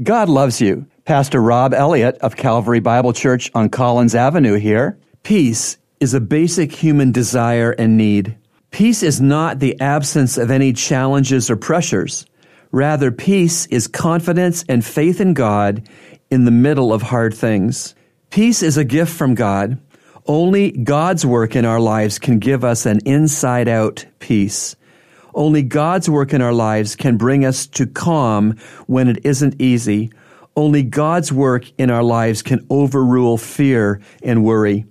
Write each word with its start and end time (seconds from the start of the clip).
God 0.00 0.30
loves 0.30 0.58
you. 0.58 0.86
Pastor 1.04 1.42
Rob 1.42 1.74
Elliott 1.74 2.16
of 2.18 2.34
Calvary 2.34 2.80
Bible 2.80 3.12
Church 3.12 3.50
on 3.54 3.68
Collins 3.68 4.14
Avenue 4.14 4.54
here. 4.54 4.98
Peace 5.22 5.76
is 6.00 6.14
a 6.14 6.20
basic 6.20 6.72
human 6.72 7.12
desire 7.12 7.72
and 7.72 7.98
need. 7.98 8.38
Peace 8.70 9.02
is 9.02 9.20
not 9.20 9.58
the 9.58 9.78
absence 9.82 10.38
of 10.38 10.50
any 10.50 10.72
challenges 10.72 11.50
or 11.50 11.56
pressures. 11.56 12.24
Rather, 12.70 13.12
peace 13.12 13.66
is 13.66 13.86
confidence 13.86 14.64
and 14.66 14.82
faith 14.82 15.20
in 15.20 15.34
God 15.34 15.86
in 16.30 16.46
the 16.46 16.50
middle 16.50 16.90
of 16.90 17.02
hard 17.02 17.34
things. 17.34 17.94
Peace 18.30 18.62
is 18.62 18.78
a 18.78 18.84
gift 18.84 19.12
from 19.12 19.34
God. 19.34 19.78
Only 20.26 20.70
God's 20.70 21.26
work 21.26 21.54
in 21.54 21.66
our 21.66 21.80
lives 21.80 22.18
can 22.18 22.38
give 22.38 22.64
us 22.64 22.86
an 22.86 23.00
inside 23.04 23.68
out 23.68 24.06
peace. 24.20 24.74
Only 25.34 25.62
God's 25.62 26.08
work 26.08 26.32
in 26.32 26.42
our 26.42 26.52
lives 26.52 26.96
can 26.96 27.16
bring 27.16 27.44
us 27.44 27.66
to 27.68 27.86
calm 27.86 28.56
when 28.86 29.08
it 29.08 29.24
isn't 29.24 29.60
easy. 29.60 30.10
Only 30.56 30.82
God's 30.82 31.32
work 31.32 31.70
in 31.78 31.90
our 31.90 32.02
lives 32.02 32.42
can 32.42 32.66
overrule 32.68 33.38
fear 33.38 34.00
and 34.22 34.44
worry. 34.44 34.84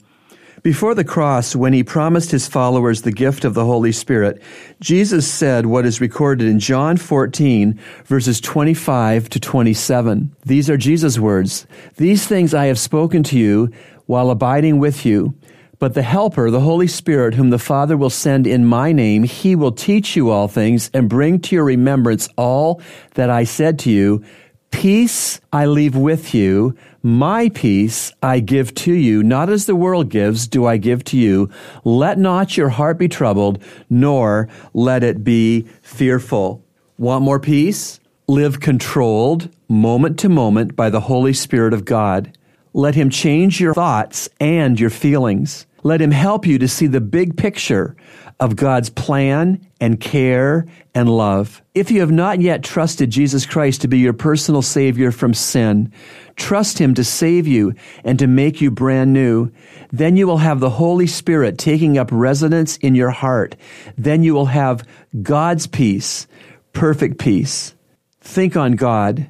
Before 0.64 0.94
the 0.94 1.04
cross, 1.04 1.56
when 1.56 1.74
he 1.74 1.84
promised 1.84 2.30
his 2.30 2.48
followers 2.48 3.02
the 3.02 3.12
gift 3.12 3.46
of 3.46 3.56
the 3.56 3.66
Holy 3.66 3.92
Spirit, 3.92 4.44
Jesus 4.80 5.28
said 5.28 5.66
what 5.66 5.88
is 5.88 6.00
recorded 6.00 6.48
in 6.48 6.60
John 6.60 6.98
14, 6.98 7.80
verses 8.06 8.40
25 8.40 9.28
to 9.30 9.40
27. 9.40 10.36
These 10.46 10.70
are 10.70 10.78
Jesus' 10.78 11.18
words. 11.18 11.66
These 11.98 12.28
things 12.28 12.54
I 12.54 12.66
have 12.66 12.78
spoken 12.78 13.24
to 13.24 13.40
you 13.40 13.72
while 14.06 14.30
abiding 14.30 14.78
with 14.78 15.04
you. 15.04 15.34
But 15.82 15.96
the 15.96 16.04
Helper, 16.04 16.52
the 16.52 16.60
Holy 16.60 16.86
Spirit, 16.86 17.34
whom 17.34 17.50
the 17.50 17.58
Father 17.58 17.98
will 17.98 18.12
send 18.12 18.46
in 18.46 18.68
my 18.68 18.92
name, 18.92 19.24
he 19.24 19.56
will 19.56 19.72
teach 19.72 20.16
you 20.16 20.30
all 20.30 20.48
things 20.48 20.92
and 20.94 21.10
bring 21.10 21.40
to 21.40 21.56
your 21.56 21.64
remembrance 21.64 22.30
all 22.38 22.80
that 23.16 23.32
I 23.32 23.46
said 23.46 23.80
to 23.80 23.90
you. 23.90 24.24
Peace 24.70 25.42
I 25.52 25.66
leave 25.66 25.96
with 25.96 26.36
you. 26.36 26.76
My 27.02 27.50
peace 27.50 28.14
I 28.22 28.42
give 28.42 28.76
to 28.76 28.94
you. 28.94 29.24
Not 29.24 29.50
as 29.50 29.66
the 29.66 29.76
world 29.76 30.10
gives, 30.10 30.48
do 30.48 30.68
I 30.68 30.78
give 30.78 31.04
to 31.06 31.18
you. 31.18 31.50
Let 31.84 32.20
not 32.20 32.58
your 32.58 32.70
heart 32.70 33.00
be 33.00 33.08
troubled, 33.08 33.64
nor 33.90 34.50
let 34.76 35.02
it 35.02 35.24
be 35.24 35.64
fearful. 35.82 36.64
Want 37.00 37.24
more 37.24 37.40
peace? 37.40 38.00
Live 38.28 38.60
controlled, 38.60 39.50
moment 39.68 40.20
to 40.20 40.30
moment, 40.30 40.76
by 40.76 40.92
the 40.92 41.00
Holy 41.00 41.34
Spirit 41.34 41.74
of 41.74 41.86
God. 41.86 42.38
Let 42.72 42.94
Him 42.94 43.10
change 43.10 43.60
your 43.60 43.74
thoughts 43.74 44.30
and 44.40 44.80
your 44.80 44.92
feelings. 44.92 45.66
Let 45.84 46.02
Him 46.02 46.12
help 46.12 46.46
you 46.46 46.58
to 46.60 46.68
see 46.68 46.88
the 46.88 47.02
big 47.02 47.38
picture 47.38 47.96
of 48.40 48.56
God's 48.56 48.90
plan 48.90 49.66
and 49.80 50.00
care 50.00 50.66
and 50.96 51.08
love. 51.10 51.62
If 51.76 51.92
you 51.92 52.00
have 52.02 52.12
not 52.12 52.42
yet 52.42 52.64
trusted 52.64 53.12
Jesus 53.12 53.46
Christ 53.46 53.82
to 53.82 53.88
be 53.88 54.00
your 54.00 54.14
personal 54.14 54.62
Savior 54.62 55.12
from 55.12 55.34
sin, 55.34 55.92
trust 56.36 56.80
Him 56.80 56.96
to 56.96 57.04
save 57.04 57.48
you 57.48 57.74
and 58.04 58.18
to 58.20 58.28
make 58.28 58.60
you 58.60 58.72
brand 58.72 59.14
new. 59.14 59.52
Then 59.92 60.18
you 60.18 60.26
will 60.28 60.38
have 60.38 60.60
the 60.60 60.70
Holy 60.70 61.08
Spirit 61.08 61.58
taking 61.58 61.98
up 61.98 62.10
residence 62.12 62.78
in 62.78 62.96
your 62.96 63.12
heart. 63.12 63.56
Then 63.98 64.24
you 64.24 64.34
will 64.34 64.48
have 64.48 64.88
God's 65.22 65.68
peace, 65.68 66.28
perfect 66.74 67.20
peace. 67.20 67.76
Think 68.22 68.56
on 68.56 68.74
God. 68.74 69.28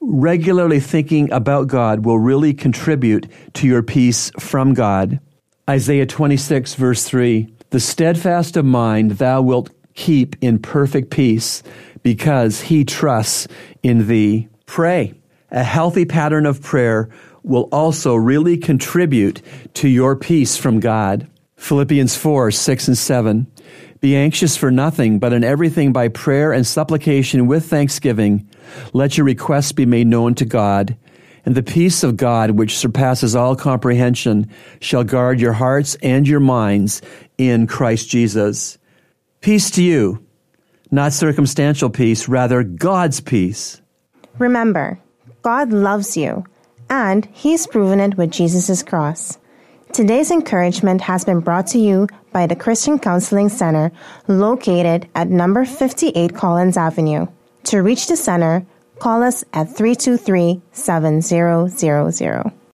Regularly 0.00 0.80
thinking 0.80 1.30
about 1.32 1.66
God 1.66 2.04
will 2.04 2.18
really 2.18 2.54
contribute 2.54 3.26
to 3.54 3.66
your 3.66 3.82
peace 3.82 4.30
from 4.38 4.72
God. 4.72 5.20
Isaiah 5.68 6.06
26, 6.06 6.74
verse 6.74 7.04
3 7.04 7.52
The 7.70 7.80
steadfast 7.80 8.56
of 8.56 8.64
mind 8.64 9.12
thou 9.12 9.42
wilt 9.42 9.70
keep 9.94 10.34
in 10.40 10.60
perfect 10.60 11.10
peace, 11.10 11.62
because 12.02 12.62
he 12.62 12.84
trusts 12.84 13.48
in 13.82 14.06
thee. 14.06 14.48
Pray. 14.64 15.12
A 15.50 15.62
healthy 15.62 16.06
pattern 16.06 16.46
of 16.46 16.62
prayer 16.62 17.10
will 17.42 17.68
also 17.70 18.14
really 18.14 18.56
contribute 18.56 19.42
to 19.74 19.88
your 19.88 20.16
peace 20.16 20.56
from 20.56 20.80
God. 20.80 21.28
Philippians 21.56 22.16
4, 22.16 22.50
6 22.50 22.88
and 22.88 22.96
7. 22.96 23.46
Be 24.00 24.16
anxious 24.16 24.56
for 24.56 24.70
nothing, 24.70 25.18
but 25.18 25.32
in 25.32 25.44
everything 25.44 25.92
by 25.92 26.08
prayer 26.08 26.52
and 26.52 26.66
supplication 26.66 27.46
with 27.46 27.66
thanksgiving, 27.66 28.48
let 28.94 29.18
your 29.18 29.26
requests 29.26 29.72
be 29.72 29.84
made 29.84 30.06
known 30.06 30.34
to 30.36 30.44
God 30.44 30.96
and 31.48 31.56
the 31.56 31.62
peace 31.62 32.04
of 32.04 32.18
God, 32.18 32.50
which 32.50 32.76
surpasses 32.76 33.34
all 33.34 33.56
comprehension, 33.56 34.50
shall 34.82 35.02
guard 35.02 35.40
your 35.40 35.54
hearts 35.54 35.94
and 36.02 36.28
your 36.28 36.40
minds 36.40 37.00
in 37.38 37.66
Christ 37.66 38.10
Jesus. 38.10 38.76
Peace 39.40 39.70
to 39.70 39.82
you, 39.82 40.22
not 40.90 41.14
circumstantial 41.14 41.88
peace, 41.88 42.28
rather 42.28 42.62
God's 42.62 43.20
peace. 43.20 43.80
Remember, 44.36 45.00
God 45.40 45.72
loves 45.72 46.18
you, 46.18 46.44
and 46.90 47.24
He's 47.32 47.66
proven 47.66 47.98
it 47.98 48.18
with 48.18 48.30
Jesus' 48.30 48.82
cross. 48.82 49.38
Today's 49.94 50.30
encouragement 50.30 51.00
has 51.00 51.24
been 51.24 51.40
brought 51.40 51.68
to 51.68 51.78
you 51.78 52.08
by 52.30 52.46
the 52.46 52.56
Christian 52.56 52.98
Counseling 52.98 53.48
Center 53.48 53.90
located 54.26 55.08
at 55.14 55.30
number 55.30 55.64
58 55.64 56.34
Collins 56.34 56.76
Avenue. 56.76 57.26
To 57.64 57.78
reach 57.78 58.06
the 58.06 58.18
center, 58.18 58.66
Call 58.98 59.22
us 59.22 59.44
at 59.52 59.76
323 59.76 60.60
7000. 60.72 62.58